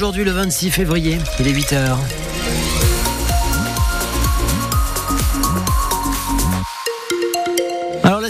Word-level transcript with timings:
Aujourd'hui 0.00 0.24
le 0.24 0.30
26 0.30 0.70
février, 0.70 1.18
il 1.40 1.46
est 1.46 1.52
8h. 1.52 2.19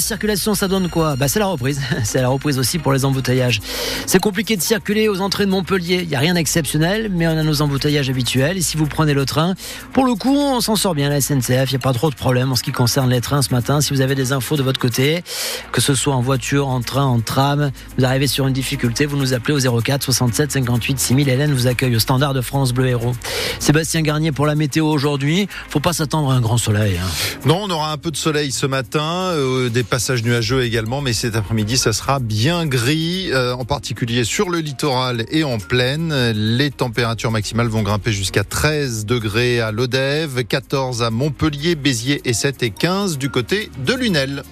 La 0.01 0.07
circulation, 0.07 0.55
ça 0.55 0.67
donne 0.67 0.89
quoi? 0.89 1.15
Bah, 1.15 1.29
C'est 1.29 1.41
la 1.41 1.47
reprise. 1.47 1.79
C'est 2.05 2.23
la 2.23 2.29
reprise 2.29 2.59
aussi 2.59 2.79
pour 2.79 2.95
les 2.95 3.05
embouteillages. 3.05 3.61
C'est 4.07 4.19
compliqué 4.19 4.57
de 4.57 4.63
circuler 4.63 5.09
aux 5.09 5.21
entrées 5.21 5.45
de 5.45 5.51
Montpellier. 5.51 6.01
Il 6.03 6.09
n'y 6.09 6.17
a 6.17 6.19
rien 6.19 6.33
d'exceptionnel, 6.33 7.11
mais 7.13 7.27
on 7.27 7.37
a 7.37 7.43
nos 7.43 7.61
embouteillages 7.61 8.09
habituels. 8.09 8.57
Et 8.57 8.63
si 8.63 8.79
vous 8.79 8.87
prenez 8.87 9.13
le 9.13 9.27
train, 9.27 9.55
pour 9.93 10.07
le 10.07 10.15
coup, 10.15 10.35
on 10.35 10.63
s'en 10.63 10.75
sort 10.75 10.95
bien 10.95 11.11
la 11.11 11.21
SNCF. 11.21 11.71
Il 11.71 11.73
n'y 11.73 11.77
a 11.77 11.81
pas 11.81 11.93
trop 11.93 12.09
de 12.09 12.15
problèmes 12.15 12.51
en 12.51 12.57
ce 12.57 12.63
qui 12.63 12.73
concerne 12.73 13.11
les 13.11 13.21
trains 13.21 13.43
ce 13.43 13.51
matin. 13.51 13.83
Si 13.83 13.93
vous 13.93 14.01
avez 14.01 14.15
des 14.15 14.33
infos 14.33 14.57
de 14.57 14.63
votre 14.63 14.81
côté, 14.81 15.23
que 15.71 15.83
ce 15.83 15.95
soit 15.95 16.15
en 16.15 16.23
voiture, 16.23 16.69
en 16.69 16.81
train, 16.81 17.05
en 17.05 17.21
tram, 17.21 17.71
vous 17.99 18.05
arrivez 18.07 18.27
sur 18.27 18.47
une 18.47 18.55
difficulté, 18.55 19.05
vous 19.05 19.19
nous 19.19 19.35
appelez 19.35 19.53
au 19.67 19.83
04 19.83 20.03
67 20.03 20.53
58 20.53 20.99
6000. 20.99 21.29
Hélène 21.29 21.53
vous 21.53 21.67
accueille 21.67 21.95
au 21.95 22.01
standard 22.01 22.33
de 22.33 22.41
France 22.41 22.73
Bleu 22.73 22.87
Héros. 22.87 23.13
Sébastien 23.59 24.01
Garnier 24.01 24.33
pour 24.33 24.47
la 24.47 24.55
météo 24.55 24.87
aujourd'hui. 24.87 25.47
Faut 25.69 25.81
pas 25.81 25.93
s'attendre 25.93 26.31
à 26.31 26.37
un 26.37 26.41
grand 26.41 26.57
soleil. 26.57 26.97
Hein. 26.97 27.07
Non, 27.45 27.65
on 27.65 27.71
aura 27.71 27.93
un 27.93 27.99
peu 27.99 28.11
de 28.11 28.17
soleil 28.17 28.51
ce 28.51 28.65
matin. 28.65 29.03
Euh, 29.35 29.69
passages 29.91 30.23
nuageux 30.23 30.63
également, 30.63 31.01
mais 31.01 31.13
cet 31.13 31.35
après-midi, 31.35 31.77
ça 31.77 31.93
sera 31.93 32.21
bien 32.21 32.65
gris, 32.65 33.31
euh, 33.33 33.53
en 33.55 33.65
particulier 33.65 34.25
sur 34.25 34.49
le 34.49 34.61
littoral 34.61 35.27
et 35.31 35.43
en 35.45 35.59
plaine. 35.59 36.31
Les 36.31 36.71
températures 36.71 37.33
maximales 37.33 37.67
vont 37.67 37.83
grimper 37.83 38.13
jusqu'à 38.13 38.45
13 38.45 39.05
degrés 39.05 39.61
à 39.61 39.73
Lodève, 39.73 40.45
14 40.45 41.03
à 41.03 41.11
Montpellier, 41.11 41.75
Béziers 41.75 42.23
et 42.25 42.33
7 42.33 42.63
et 42.63 42.71
15 42.71 43.19
du 43.19 43.31
côté 43.31 43.69
de 43.85 43.93
Lunel. 43.95 44.45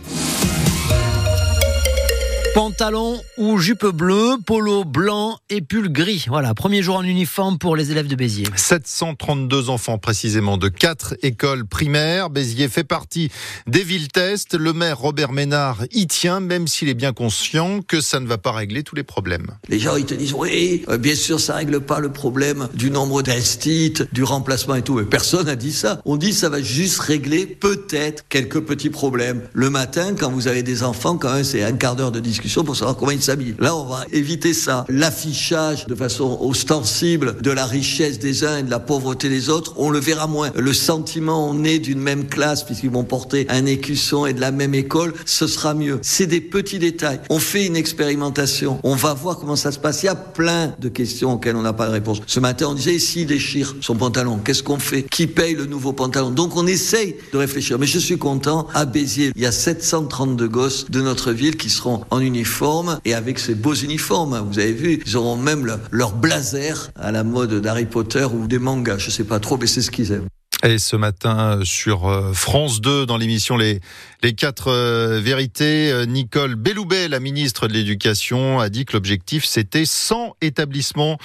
Pantalon 2.59 3.21
ou 3.37 3.59
jupe 3.59 3.87
bleue, 3.87 4.35
polo 4.45 4.83
blanc 4.83 5.39
et 5.48 5.61
pull 5.61 5.93
gris. 5.93 6.25
Voilà, 6.27 6.55
premier 6.55 6.83
jour 6.83 6.97
en 6.97 7.05
uniforme 7.05 7.57
pour 7.57 7.77
les 7.77 7.93
élèves 7.93 8.09
de 8.09 8.17
Béziers. 8.17 8.48
732 8.57 9.71
enfants 9.71 9.97
précisément 9.98 10.57
de 10.57 10.67
quatre 10.67 11.14
écoles 11.23 11.64
primaires. 11.64 12.31
Béziers 12.31 12.67
fait 12.67 12.83
partie 12.83 13.31
des 13.69 13.84
villes 13.84 14.09
test. 14.09 14.56
Le 14.56 14.73
maire 14.73 14.98
Robert 14.98 15.31
Ménard 15.31 15.84
y 15.92 16.09
tient, 16.09 16.41
même 16.41 16.67
s'il 16.67 16.89
est 16.89 16.95
bien 16.95 17.12
conscient 17.12 17.81
que 17.81 18.01
ça 18.01 18.19
ne 18.19 18.27
va 18.27 18.39
pas 18.39 18.51
régler 18.51 18.83
tous 18.83 18.97
les 18.97 19.05
problèmes. 19.05 19.53
Les 19.69 19.79
gens 19.79 19.95
ils 19.95 20.05
te 20.05 20.14
disent 20.14 20.34
oui, 20.34 20.84
euh, 20.89 20.98
bien 20.98 21.14
sûr 21.14 21.39
ça 21.39 21.55
règle 21.55 21.79
pas 21.79 22.01
le 22.01 22.11
problème 22.11 22.69
du 22.75 22.91
nombre 22.91 23.23
d'instits, 23.23 23.95
du 24.11 24.25
remplacement 24.25 24.75
et 24.75 24.83
tout. 24.83 24.95
Mais 24.95 25.05
personne 25.05 25.47
n'a 25.47 25.55
dit 25.55 25.73
ça. 25.73 26.03
On 26.05 26.17
dit 26.17 26.33
ça 26.33 26.48
va 26.48 26.61
juste 26.61 26.98
régler 26.98 27.47
peut-être 27.47 28.25
quelques 28.29 28.62
petits 28.62 28.91
problèmes. 28.91 29.42
Le 29.53 29.70
matin, 29.70 30.17
quand 30.19 30.33
vous 30.33 30.48
avez 30.48 30.64
des 30.64 30.83
enfants, 30.83 31.19
quand 31.19 31.33
même 31.33 31.45
c'est 31.45 31.62
un 31.62 31.75
quart 31.75 31.95
d'heure 31.95 32.11
de 32.11 32.19
discussion 32.19 32.48
pour 32.65 32.77
savoir 32.77 32.97
comment 32.97 33.13
ils 33.13 33.23
s'habillent. 33.23 33.55
Là, 33.59 33.77
on 33.77 33.85
va 33.85 34.05
éviter 34.13 34.55
ça. 34.55 34.85
L'affichage 34.89 35.87
de 35.87 35.95
façon 35.95 36.39
ostensible 36.41 37.41
de 37.41 37.51
la 37.51 37.67
richesse 37.67 38.19
des 38.19 38.45
uns 38.45 38.59
et 38.59 38.63
de 38.63 38.71
la 38.71 38.79
pauvreté 38.79 39.29
des 39.29 39.49
autres, 39.49 39.75
on 39.77 39.91
le 39.91 39.99
verra 39.99 40.27
moins. 40.27 40.51
Le 40.57 40.73
sentiment, 40.73 41.49
on 41.49 41.65
est 41.65 41.79
d'une 41.79 42.01
même 42.01 42.27
classe 42.27 42.65
puisqu'ils 42.65 42.91
vont 42.91 43.05
porter 43.05 43.47
un 43.49 43.67
écusson 43.67 44.27
et 44.27 44.33
de 44.33 44.41
la 44.41 44.51
même 44.51 44.75
école, 44.75 45.15
ce 45.25 45.47
sera 45.47 45.75
mieux. 45.75 45.99
C'est 46.03 46.27
des 46.27 46.41
petits 46.41 46.79
détails. 46.79 47.21
On 47.31 47.39
fait 47.39 47.67
une 47.67 47.77
expérimentation. 47.77 48.81
On 48.83 48.95
va 48.95 49.15
voir 49.15 49.39
comment 49.39 49.57
ça 49.57 49.73
se 49.73 49.79
passe. 49.79 50.03
Il 50.03 50.07
y 50.07 50.11
a 50.11 50.15
plein 50.15 50.75
de 50.79 50.89
questions 50.89 51.35
auxquelles 51.35 51.57
on 51.57 51.63
n'a 51.63 51.73
pas 51.73 51.87
de 51.87 51.93
réponse. 51.93 52.21
Ce 52.27 52.41
matin, 52.41 52.67
on 52.71 52.75
disait, 52.75 52.99
s'il 52.99 53.27
déchire 53.27 53.77
son 53.81 53.95
pantalon, 53.95 54.39
qu'est-ce 54.45 54.63
qu'on 54.63 54.79
fait? 54.79 55.03
Qui 55.03 55.27
paye 55.27 55.55
le 55.55 55.67
nouveau 55.67 55.93
pantalon? 55.93 56.31
Donc 56.31 56.57
on 56.57 56.67
essaye 56.67 57.17
de 57.33 57.39
réfléchir. 57.39 57.79
Mais 57.79 57.87
je 57.87 57.99
suis 57.99 58.19
content, 58.19 58.67
à 58.75 58.85
Béziers, 58.85 59.33
il 59.35 59.43
y 59.43 59.47
a 59.47 59.53
732 59.53 60.49
gosses 60.49 60.91
de 60.91 61.01
notre 61.01 61.33
ville 61.33 61.57
qui 61.57 61.71
seront 61.71 62.05
en 62.11 62.21
uniforme 62.29 63.01
et 63.05 63.15
avec 63.15 63.39
ces 63.39 63.55
beaux 63.55 63.75
uniformes. 63.75 64.39
Vous 64.48 64.59
avez 64.59 64.73
vu, 64.73 65.03
ils 65.05 65.17
auront 65.17 65.37
même 65.37 65.67
leur 65.91 66.12
blazer 66.15 66.91
à 66.95 67.11
la 67.11 67.25
mode 67.25 67.61
d'Harry 67.61 67.87
Potter 67.87 68.25
ou 68.25 68.47
des 68.47 68.59
mangas. 68.59 68.98
Je 68.98 69.11
sais 69.11 69.25
pas 69.25 69.41
trop, 69.41 69.57
mais 69.59 69.67
c'est 69.67 69.83
ce 69.83 69.91
qu'ils 69.91 70.12
aiment. 70.12 70.29
Et 70.64 70.78
ce 70.78 70.97
matin 70.97 71.61
sur 71.62 72.09
euh, 72.09 72.33
France 72.33 72.81
2 72.81 73.06
dans 73.06 73.17
l'émission 73.17 73.56
Les 73.56 73.81
les 74.20 74.33
quatre 74.33 74.73
euh, 74.73 75.20
vérités, 75.20 75.92
euh, 75.92 76.05
Nicole 76.05 76.57
Belloubet, 76.57 77.07
la 77.07 77.20
ministre 77.20 77.69
de 77.69 77.73
l'Éducation, 77.73 78.58
a 78.58 78.69
dit 78.69 78.85
que 78.85 78.95
l'objectif 78.95 79.45
c'était 79.45 79.85
100 79.85 80.35
établissements 80.41 81.19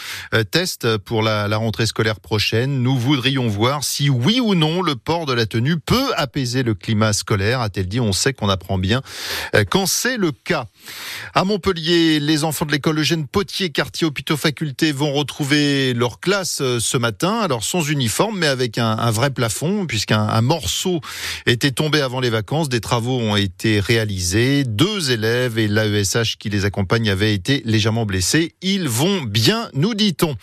test 0.52 0.98
pour 0.98 1.24
la, 1.24 1.48
la, 1.48 1.58
rentrée 1.58 1.88
scolaire 1.88 2.20
prochaine. 2.20 2.84
Nous 2.84 2.96
voudrions 2.96 3.48
voir 3.48 3.84
si 3.84 4.12
oui 4.12 4.40
ou 4.40 4.54
non 4.54 4.84
le 4.84 4.96
port 4.96 5.26
de 5.26 5.34
la 5.34 5.48
tenue 5.48 5.80
peut 5.80 6.12
apaiser 6.16 6.62
le 6.62 6.76
climat 6.76 7.14
scolaire. 7.14 7.62
A-t-elle 7.62 7.88
dit 7.88 8.00
On 8.00 8.14
sait 8.14 8.34
qu'on 8.34 8.50
apprend 8.50 8.78
bien 8.78 9.02
quand 9.70 9.88
c'est 9.88 10.18
le 10.18 10.32
cas. 10.32 10.68
À 11.34 11.44
Montpellier, 11.44 12.20
les 12.20 12.44
enfants 12.44 12.66
de 12.66 12.72
l'école 12.72 13.00
Eugène 13.00 13.26
Potier, 13.26 13.72
quartier 13.72 14.06
hôpitaux 14.06 14.38
faculté, 14.38 14.92
vont 14.92 15.14
retrouver 15.14 15.94
leur 15.96 16.20
classe 16.20 16.58
ce 16.58 16.98
matin. 16.98 17.40
Alors 17.40 17.64
sans 17.64 17.82
uniforme, 17.90 18.38
mais 18.38 18.48
avec 18.48 18.78
un, 18.78 18.98
un 18.98 19.12
vrai 19.12 19.23
plafond, 19.30 19.86
puisqu'un 19.86 20.42
morceau 20.44 21.02
était 21.46 21.72
tombé 21.72 22.02
avant 22.02 22.20
les 22.20 22.30
vacances. 22.30 22.70
Des 22.70 22.82
travaux 22.82 23.20
ont 23.20 23.36
été 23.36 23.80
réalisés. 23.80 24.64
Deux 24.64 25.12
élèves 25.12 25.58
et 25.58 25.68
l'AESH 25.68 26.38
qui 26.38 26.50
les 26.50 26.66
accompagne 26.66 27.10
avaient 27.10 27.34
été 27.34 27.64
légèrement 27.66 28.06
blessés. 28.06 28.54
Ils 28.62 28.88
vont 28.88 29.22
bien, 29.22 29.70
nous 29.74 29.94
dit-on. 29.94 30.36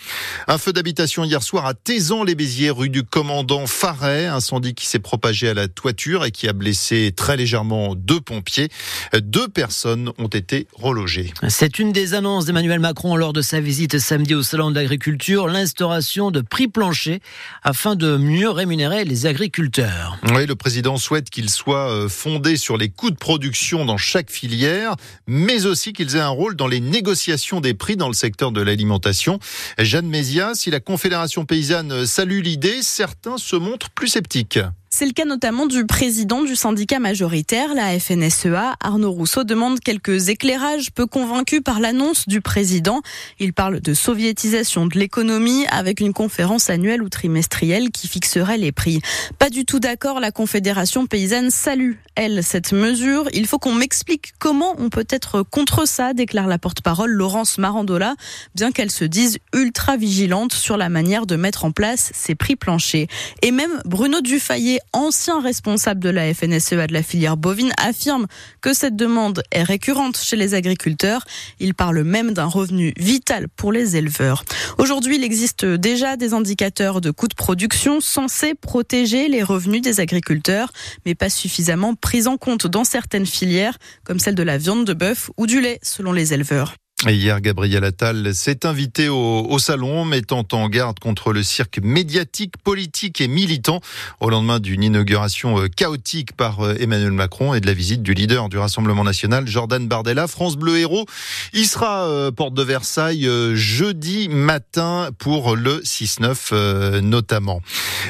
Un 0.48 0.58
feu 0.58 0.72
d'habitation 0.72 1.24
hier 1.24 1.42
soir 1.42 1.66
à 1.66 1.74
Tézan-les-Béziers, 1.74 2.70
rue 2.70 2.88
du 2.88 3.02
commandant 3.02 3.66
Faret. 3.66 4.26
Incendie 4.26 4.74
qui 4.74 4.86
s'est 4.86 4.98
propagé 4.98 5.48
à 5.48 5.54
la 5.54 5.68
toiture 5.68 6.24
et 6.24 6.30
qui 6.30 6.48
a 6.48 6.52
blessé 6.52 7.12
très 7.14 7.36
légèrement 7.36 7.94
deux 7.94 8.20
pompiers. 8.20 8.68
Deux 9.14 9.48
personnes 9.48 10.12
ont 10.18 10.28
été 10.28 10.66
relogées. 10.74 11.32
C'est 11.48 11.78
une 11.78 11.92
des 11.92 12.14
annonces 12.14 12.46
d'Emmanuel 12.46 12.80
Macron 12.80 13.16
lors 13.16 13.32
de 13.32 13.42
sa 13.42 13.60
visite 13.60 13.98
samedi 13.98 14.34
au 14.34 14.42
Salon 14.42 14.70
de 14.70 14.74
l'Agriculture, 14.74 15.46
l'instauration 15.46 16.30
de 16.30 16.40
prix 16.40 16.68
planchers 16.68 17.20
afin 17.62 17.94
de 17.94 18.16
mieux 18.16 18.50
rémunérer 18.50 18.69
les 18.76 19.26
agriculteurs. 19.26 20.16
Oui, 20.32 20.46
le 20.46 20.54
président 20.54 20.96
souhaite 20.96 21.28
qu'ils 21.28 21.50
soient 21.50 21.90
euh, 21.90 22.08
fondés 22.08 22.56
sur 22.56 22.76
les 22.76 22.88
coûts 22.88 23.10
de 23.10 23.16
production 23.16 23.84
dans 23.84 23.96
chaque 23.96 24.30
filière, 24.30 24.94
mais 25.26 25.66
aussi 25.66 25.92
qu'ils 25.92 26.14
aient 26.14 26.20
un 26.20 26.28
rôle 26.28 26.54
dans 26.54 26.68
les 26.68 26.78
négociations 26.78 27.60
des 27.60 27.74
prix 27.74 27.96
dans 27.96 28.06
le 28.06 28.14
secteur 28.14 28.52
de 28.52 28.62
l'alimentation. 28.62 29.40
Jeanne 29.78 30.06
Mézia, 30.06 30.52
si 30.54 30.70
la 30.70 30.78
Confédération 30.78 31.44
paysanne 31.44 32.06
salue 32.06 32.42
l'idée, 32.42 32.82
certains 32.82 33.38
se 33.38 33.56
montrent 33.56 33.90
plus 33.90 34.08
sceptiques. 34.08 34.60
C'est 34.92 35.06
le 35.06 35.12
cas 35.12 35.24
notamment 35.24 35.66
du 35.66 35.86
président 35.86 36.42
du 36.42 36.56
syndicat 36.56 36.98
majoritaire, 36.98 37.74
la 37.74 37.96
FNSEA. 37.98 38.74
Arnaud 38.80 39.12
Rousseau 39.12 39.44
demande 39.44 39.78
quelques 39.78 40.30
éclairages 40.30 40.90
peu 40.90 41.06
convaincus 41.06 41.60
par 41.64 41.78
l'annonce 41.78 42.26
du 42.26 42.40
président. 42.40 43.00
Il 43.38 43.52
parle 43.52 43.80
de 43.80 43.94
soviétisation 43.94 44.86
de 44.86 44.98
l'économie 44.98 45.64
avec 45.68 46.00
une 46.00 46.12
conférence 46.12 46.70
annuelle 46.70 47.04
ou 47.04 47.08
trimestrielle 47.08 47.90
qui 47.90 48.08
fixerait 48.08 48.58
les 48.58 48.72
prix. 48.72 49.00
Pas 49.38 49.48
du 49.48 49.64
tout 49.64 49.78
d'accord, 49.78 50.18
la 50.18 50.32
Confédération 50.32 51.06
paysanne 51.06 51.50
salue, 51.50 51.92
elle, 52.16 52.42
cette 52.42 52.72
mesure. 52.72 53.28
Il 53.32 53.46
faut 53.46 53.60
qu'on 53.60 53.74
m'explique 53.74 54.32
comment 54.40 54.74
on 54.76 54.90
peut 54.90 55.06
être 55.08 55.42
contre 55.42 55.86
ça, 55.86 56.14
déclare 56.14 56.48
la 56.48 56.58
porte-parole 56.58 57.12
Laurence 57.12 57.58
Marandola, 57.58 58.16
bien 58.56 58.72
qu'elle 58.72 58.90
se 58.90 59.04
dise 59.04 59.38
ultra 59.54 59.96
vigilante 59.96 60.52
sur 60.52 60.76
la 60.76 60.88
manière 60.88 61.26
de 61.26 61.36
mettre 61.36 61.64
en 61.64 61.70
place 61.70 62.10
ces 62.12 62.34
prix 62.34 62.56
planchers. 62.56 63.06
Et 63.42 63.52
même 63.52 63.80
Bruno 63.84 64.20
Dufayet 64.20 64.79
ancien 64.92 65.40
responsable 65.40 66.00
de 66.00 66.10
la 66.10 66.32
FNSEA 66.32 66.86
de 66.86 66.92
la 66.92 67.02
filière 67.02 67.36
bovine, 67.36 67.72
affirme 67.78 68.26
que 68.60 68.72
cette 68.72 68.96
demande 68.96 69.42
est 69.50 69.62
récurrente 69.62 70.16
chez 70.16 70.36
les 70.36 70.54
agriculteurs. 70.54 71.24
Il 71.58 71.74
parle 71.74 72.02
même 72.02 72.32
d'un 72.32 72.46
revenu 72.46 72.92
vital 72.98 73.48
pour 73.48 73.72
les 73.72 73.96
éleveurs. 73.96 74.44
Aujourd'hui, 74.78 75.16
il 75.16 75.24
existe 75.24 75.64
déjà 75.64 76.16
des 76.16 76.34
indicateurs 76.34 77.00
de 77.00 77.10
coûts 77.10 77.28
de 77.28 77.34
production 77.34 78.00
censés 78.00 78.54
protéger 78.54 79.28
les 79.28 79.42
revenus 79.42 79.82
des 79.82 80.00
agriculteurs, 80.00 80.72
mais 81.06 81.14
pas 81.14 81.30
suffisamment 81.30 81.94
pris 81.94 82.26
en 82.26 82.36
compte 82.36 82.66
dans 82.66 82.84
certaines 82.84 83.26
filières, 83.26 83.78
comme 84.04 84.18
celle 84.18 84.34
de 84.34 84.42
la 84.42 84.58
viande 84.58 84.86
de 84.86 84.94
bœuf 84.94 85.30
ou 85.36 85.46
du 85.46 85.60
lait, 85.60 85.78
selon 85.82 86.12
les 86.12 86.34
éleveurs. 86.34 86.74
Hier, 87.08 87.40
Gabriel 87.40 87.82
Attal 87.84 88.34
s'est 88.34 88.66
invité 88.66 89.08
au, 89.08 89.46
au, 89.48 89.58
salon, 89.58 90.04
mettant 90.04 90.46
en 90.52 90.68
garde 90.68 90.98
contre 90.98 91.32
le 91.32 91.42
cirque 91.42 91.78
médiatique, 91.82 92.58
politique 92.58 93.22
et 93.22 93.28
militant 93.28 93.80
au 94.20 94.28
lendemain 94.28 94.60
d'une 94.60 94.82
inauguration 94.82 95.58
euh, 95.58 95.68
chaotique 95.68 96.32
par 96.36 96.60
euh, 96.60 96.74
Emmanuel 96.78 97.12
Macron 97.12 97.54
et 97.54 97.60
de 97.60 97.66
la 97.66 97.72
visite 97.72 98.02
du 98.02 98.12
leader 98.12 98.50
du 98.50 98.58
Rassemblement 98.58 99.02
national, 99.02 99.48
Jordan 99.48 99.88
Bardella, 99.88 100.26
France 100.26 100.56
Bleu 100.56 100.76
Héros. 100.76 101.06
Il 101.54 101.66
sera 101.66 102.06
euh, 102.06 102.30
porte 102.32 102.52
de 102.52 102.62
Versailles 102.62 103.26
jeudi 103.54 104.28
matin 104.28 105.08
pour 105.18 105.56
le 105.56 105.80
6-9 105.80 106.98
notamment. 107.00 107.62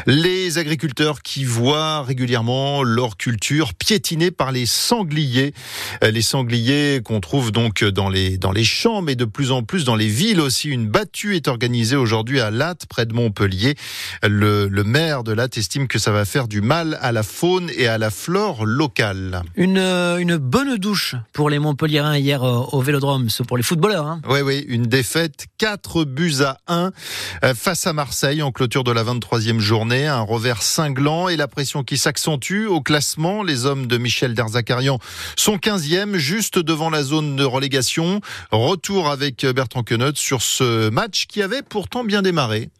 Les 0.06 0.58
agriculteurs 0.58 1.22
qui 1.22 1.44
voient 1.44 2.02
régulièrement 2.02 2.82
leur 2.82 3.16
culture 3.16 3.72
piétinée 3.74 4.32
par 4.32 4.50
les 4.50 4.66
sangliers, 4.66 5.54
les 6.02 6.22
sangliers 6.22 7.02
qu'on 7.04 7.20
trouve 7.20 7.52
donc 7.52 7.84
dans 7.84 8.08
les 8.08 8.36
dans 8.36 8.52
les 8.52 8.64
champs, 8.80 9.02
mais 9.02 9.14
de 9.14 9.26
plus 9.26 9.52
en 9.52 9.62
plus 9.62 9.84
dans 9.84 9.94
les 9.94 10.06
villes 10.06 10.40
aussi. 10.40 10.70
Une 10.70 10.86
battue 10.86 11.36
est 11.36 11.48
organisée 11.48 11.96
aujourd'hui 11.96 12.40
à 12.40 12.50
Latte, 12.50 12.86
près 12.86 13.04
de 13.04 13.12
Montpellier. 13.12 13.74
Le, 14.22 14.68
le 14.68 14.84
maire 14.84 15.22
de 15.22 15.32
Latte 15.32 15.58
estime 15.58 15.86
que 15.86 15.98
ça 15.98 16.12
va 16.12 16.24
faire 16.24 16.48
du 16.48 16.62
mal 16.62 16.98
à 17.02 17.12
la 17.12 17.22
faune 17.22 17.70
et 17.76 17.88
à 17.88 17.98
la 17.98 18.10
flore 18.10 18.64
locale. 18.64 19.42
Une, 19.54 19.76
euh, 19.76 20.16
une 20.16 20.38
bonne 20.38 20.78
douche 20.78 21.14
pour 21.34 21.50
les 21.50 21.58
Montpelliérains 21.58 22.16
hier 22.16 22.42
euh, 22.42 22.62
au 22.72 22.80
Vélodrome, 22.80 23.28
c'est 23.28 23.44
pour 23.46 23.58
les 23.58 23.62
footballeurs. 23.62 24.06
Hein. 24.06 24.22
Oui, 24.26 24.40
oui, 24.40 24.64
une 24.66 24.84
défaite, 24.84 25.44
4 25.58 26.04
buts 26.04 26.36
à 26.42 26.56
1 26.66 26.90
euh, 27.44 27.54
face 27.54 27.86
à 27.86 27.92
Marseille 27.92 28.40
en 28.40 28.50
clôture 28.50 28.82
de 28.82 28.92
la 28.92 29.04
23e 29.04 29.58
journée. 29.58 30.06
Un 30.06 30.22
revers 30.22 30.62
cinglant 30.62 31.28
et 31.28 31.36
la 31.36 31.48
pression 31.48 31.82
qui 31.82 31.98
s'accentue 31.98 32.64
au 32.64 32.80
classement. 32.80 33.42
Les 33.42 33.66
hommes 33.66 33.86
de 33.86 33.98
Michel 33.98 34.32
Derzakarian 34.32 34.98
sont 35.36 35.56
15e, 35.56 36.16
juste 36.16 36.58
devant 36.58 36.88
la 36.88 37.02
zone 37.02 37.36
de 37.36 37.44
relégation. 37.44 38.22
Retour 38.70 39.08
avec 39.08 39.44
Bertrand 39.44 39.82
Queneut 39.82 40.12
sur 40.14 40.42
ce 40.42 40.90
match 40.90 41.26
qui 41.26 41.42
avait 41.42 41.62
pourtant 41.62 42.04
bien 42.04 42.22
démarré. 42.22 42.70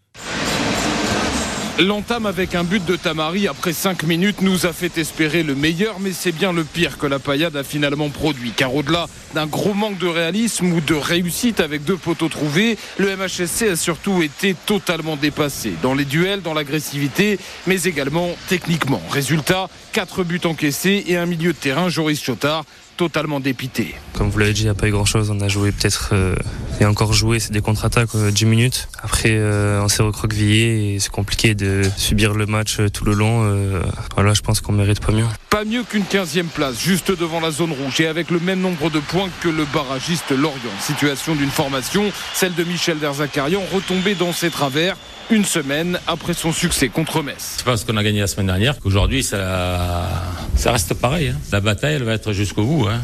L'entame 1.79 2.27
avec 2.27 2.55
un 2.55 2.65
but 2.65 2.85
de 2.85 2.97
Tamari 2.97 3.49
après 3.49 3.73
5 3.73 4.03
minutes 4.03 4.43
nous 4.43 4.67
a 4.67 4.73
fait 4.73 4.99
espérer 4.99 5.43
le 5.43 5.55
meilleur, 5.55 5.99
mais 5.99 6.13
c'est 6.13 6.33
bien 6.33 6.53
le 6.53 6.65
pire 6.65 6.99
que 6.99 7.07
la 7.07 7.19
paillade 7.19 7.57
a 7.57 7.65
finalement 7.65 8.11
produit. 8.11 8.53
Car 8.55 8.75
au-delà 8.75 9.07
d'un 9.35 9.47
gros 9.47 9.73
manque 9.73 9.99
de 9.99 10.07
réalisme 10.07 10.73
ou 10.73 10.81
de 10.81 10.95
réussite 10.95 11.61
avec 11.61 11.85
deux 11.85 11.97
poteaux 11.97 12.29
trouvés, 12.29 12.77
le 12.99 13.17
MHSC 13.17 13.63
a 13.71 13.77
surtout 13.77 14.23
été 14.23 14.55
totalement 14.67 15.17
dépassé 15.17 15.73
dans 15.83 15.95
les 15.95 16.05
duels, 16.05 16.43
dans 16.43 16.55
l'agressivité, 16.55 17.39
mais 17.67 17.83
également 17.85 18.29
techniquement. 18.49 19.01
Résultat, 19.11 19.69
4 19.93 20.25
buts 20.25 20.41
encaissés 20.45 21.05
et 21.07 21.17
un 21.17 21.27
milieu 21.27 21.53
de 21.53 21.59
terrain, 21.59 21.89
Joris 21.89 22.23
Chotard, 22.23 22.65
totalement 22.97 23.41
dépité. 23.41 23.95
Comme 24.13 24.29
vous 24.29 24.39
l'avez 24.39 24.53
dit, 24.53 24.63
il 24.63 24.65
n'y 24.65 24.71
a 24.71 24.75
pas 24.75 24.89
eu 24.89 24.91
grand-chose. 24.91 25.31
On 25.31 25.41
a 25.41 25.49
joué 25.49 25.73
peut-être 25.73 26.11
euh, 26.13 26.35
et 26.81 26.87
encore 26.87 27.13
joué, 27.13 27.39
c'est 27.41 27.53
des 27.53 27.61
contre-attaques 27.61 28.15
euh, 28.15 28.31
10 28.31 28.47
minutes. 28.47 28.89
Après, 29.03 29.29
euh, 29.33 29.83
on 29.83 29.89
s'est 29.89 30.03
recroquevillé 30.03 30.95
et 30.95 30.99
c'est 30.99 31.11
compliqué 31.11 31.55
de 31.55 31.83
subir 31.99 32.33
le 32.33 32.47
match 32.47 32.81
euh, 32.81 32.89
tout 32.89 33.05
le 33.05 33.13
long. 33.13 33.45
Euh, 33.45 33.83
voilà, 34.15 34.33
je 34.33 34.41
pense 34.41 34.63
qu'on 34.63 34.73
mérite 34.73 35.01
pas 35.01 35.13
mieux. 35.13 35.27
Pas 35.51 35.65
mieux 35.65 35.83
qu'une 35.83 36.05
15e 36.05 36.47
place, 36.47 36.81
juste 36.81 37.11
devant 37.11 37.41
la 37.41 37.51
zone 37.51 37.73
rouge 37.73 38.01
et 38.01 38.07
avec 38.07 38.31
le 38.31 38.41
même 38.41 38.61
nombre 38.61 38.89
de 38.89 38.99
points 38.99 39.29
que 39.43 39.49
le 39.49 39.67
barragiste 39.67 40.31
Lorient. 40.31 40.59
Situation 40.81 41.35
d'une 41.35 41.51
formation, 41.51 42.11
celle 42.33 42.55
de 42.55 42.65
Michel 42.65 42.99
Derzakarian, 42.99 43.61
retombée 43.73 44.15
dans 44.15 44.33
ses 44.33 44.49
travers 44.49 44.97
une 45.31 45.45
semaine 45.45 46.01
après 46.07 46.33
son 46.33 46.53
succès 46.53 46.89
contre 46.89 47.23
Metz. 47.23 47.57
C'est 47.59 47.65
pas 47.65 47.77
ce 47.77 47.85
qu'on 47.85 47.97
a 47.99 48.03
gagné 48.03 48.21
la 48.21 48.27
semaine 48.27 48.47
dernière 48.47 48.81
qu'aujourd'hui 48.81 49.23
ça, 49.23 50.09
ça 50.57 50.73
reste 50.73 50.95
pareil. 50.95 51.29
Hein. 51.29 51.39
La 51.53 51.61
bataille 51.61 51.95
elle 51.95 52.03
va 52.03 52.15
être 52.15 52.33
jusqu'au 52.33 52.65
bout. 52.65 52.89
Hein. 52.89 53.01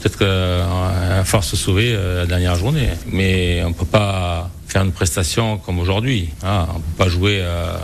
Peut-être 0.00 0.18
qu'il 0.18 0.26
va 0.26 1.42
se 1.42 1.56
sauver 1.56 1.92
euh, 1.94 2.20
la 2.20 2.26
dernière 2.26 2.56
journée, 2.56 2.90
mais 3.06 3.62
on 3.64 3.72
peut 3.72 3.84
pas 3.84 4.50
faire 4.66 4.82
une 4.82 4.92
prestation 4.92 5.58
comme 5.58 5.78
aujourd'hui. 5.78 6.30
Hein. 6.42 6.66
On 6.70 6.80
peut 6.80 7.04
pas 7.04 7.08
jouer. 7.08 7.40
Euh 7.42 7.76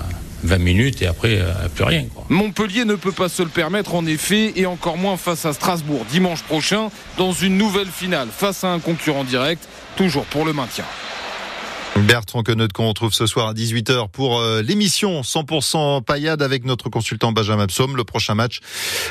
20 0.45 0.59
minutes 0.59 1.03
et 1.03 1.07
après 1.07 1.39
euh, 1.41 1.53
plus 1.75 1.85
rien. 1.85 2.05
Montpellier 2.29 2.85
ne 2.85 2.95
peut 2.95 3.13
pas 3.13 3.29
se 3.29 3.43
le 3.43 3.49
permettre 3.49 3.95
en 3.95 4.07
effet 4.07 4.53
et 4.57 4.67
encore 4.67 4.97
moins 4.97 5.17
face 5.17 5.45
à 5.45 5.53
Strasbourg 5.53 6.05
dimanche 6.11 6.43
prochain 6.43 6.91
dans 7.17 7.33
une 7.33 7.57
nouvelle 7.57 7.89
finale 7.89 8.29
face 8.31 8.65
à 8.65 8.73
un 8.73 8.81
concurrent 8.81 9.25
direct, 9.25 9.69
toujours 9.97 10.25
pour 10.25 10.45
le 10.45 10.53
maintien. 10.53 10.85
Bertrand 11.97 12.43
Queneut 12.43 12.69
qu'on 12.73 12.89
retrouve 12.89 13.13
ce 13.13 13.27
soir 13.27 13.49
à 13.49 13.53
18h 13.53 14.09
pour 14.09 14.41
euh, 14.41 14.63
l'émission 14.63 15.21
100% 15.21 16.03
paillade 16.03 16.41
avec 16.41 16.65
notre 16.65 16.89
consultant 16.89 17.33
Benjamin 17.33 17.67
Psaume. 17.67 17.97
Le 17.97 18.05
prochain 18.05 18.35
match, 18.35 18.61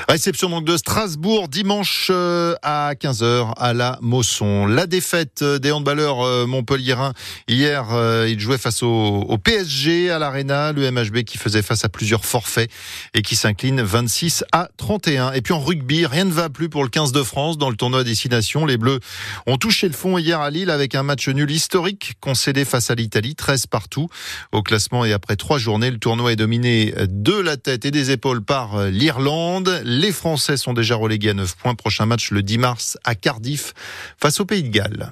réception 0.10 0.50
donc 0.50 0.66
de 0.66 0.76
Strasbourg 0.78 1.48
dimanche 1.48 2.08
euh, 2.10 2.56
à 2.64 2.94
15h 3.00 3.54
à 3.56 3.74
la 3.74 4.00
Mosson. 4.02 4.66
La 4.66 4.88
défaite 4.88 5.44
des 5.44 5.72
handballeurs 5.72 6.22
euh, 6.22 6.48
montpelliérains 6.48 7.14
hier, 7.48 7.88
ils 8.28 8.40
jouaient 8.40 8.58
face 8.58 8.82
au, 8.82 9.38
PSG 9.44 10.10
à 10.10 10.18
l'Arena, 10.18 10.72
le 10.72 10.90
MHB 10.90 11.24
qui 11.24 11.38
faisait 11.38 11.62
face 11.62 11.86
à 11.86 11.90
plusieurs 11.90 12.26
forfaits 12.26 12.70
et 13.14 13.22
qui 13.22 13.36
s'incline 13.36 13.82
26 13.82 14.44
à 14.52 14.70
31. 14.78 15.34
Et 15.34 15.42
puis 15.42 15.54
en 15.54 15.60
rugby, 15.60 16.06
rien 16.06 16.26
ne 16.26 16.32
va 16.32 16.50
plus 16.50 16.70
pour 16.70 16.84
le 16.84 16.90
15 16.90 17.12
de 17.12 17.22
France 17.22 17.58
dans 17.58 17.70
le 17.70 17.76
tournoi 17.76 18.04
Destination. 18.04 18.66
Les 18.66 18.78
Bleus 18.78 19.00
ont 19.46 19.58
touché 19.58 19.88
le 19.88 19.94
fond 19.94 20.18
hier 20.18 20.42
à 20.42 20.50
Lille 20.50 20.72
avec 20.72 20.96
un 20.96 21.04
match 21.04 21.28
nul 21.28 21.50
historique 21.52 22.14
concédé 22.20 22.66
face 22.72 22.90
à 22.90 22.96
l'Italie, 22.96 23.36
13 23.36 23.68
partout 23.68 24.08
au 24.54 24.64
classement 24.64 25.04
et 25.04 25.12
après 25.12 25.36
trois 25.36 25.58
journées, 25.58 25.92
le 25.92 26.00
tournoi 26.00 26.32
est 26.32 26.38
dominé 26.38 26.94
de 27.10 27.34
la 27.34 27.58
tête 27.58 27.86
et 27.86 27.92
des 27.92 28.12
épaules 28.12 28.42
par 28.42 28.86
l'Irlande. 28.86 29.82
Les 29.84 30.14
Français 30.14 30.56
sont 30.56 30.74
déjà 30.74 30.96
relégués 30.96 31.32
à 31.32 31.34
9 31.34 31.58
points. 31.58 31.76
Prochain 31.76 32.06
match 32.06 32.32
le 32.32 32.42
10 32.44 32.58
mars 32.58 32.98
à 33.04 33.16
Cardiff 33.16 33.74
face 34.18 34.40
au 34.40 34.46
Pays 34.46 34.64
de 34.64 34.70
Galles. 34.70 35.10